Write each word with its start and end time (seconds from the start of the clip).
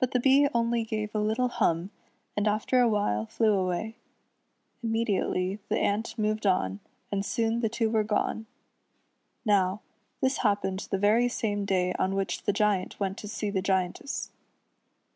But 0.00 0.10
the 0.10 0.18
Bee 0.18 0.48
only 0.52 0.82
gave 0.82 1.14
a 1.14 1.20
little 1.20 1.46
hum, 1.46 1.92
and 2.36 2.48
after 2.48 2.80
a 2.80 2.88
while 2.88 3.24
flew 3.24 3.52
away. 3.52 3.94
Immediately 4.82 5.60
the 5.68 5.78
ant 5.78 6.18
moved 6.18 6.44
on, 6.44 6.80
and 7.12 7.24
soon 7.24 7.60
the 7.60 7.68
two 7.68 7.88
were 7.88 8.02
gone. 8.02 8.46
Now, 9.44 9.80
this 10.20 10.38
happened 10.38 10.88
the 10.90 10.98
very 10.98 11.28
same 11.28 11.64
day 11.64 11.92
on 12.00 12.16
which 12.16 12.42
the 12.46 12.52
Giant 12.52 12.98
went 12.98 13.16
to 13.18 13.28
see 13.28 13.48
the 13.48 13.62
Giantess. 13.62 14.32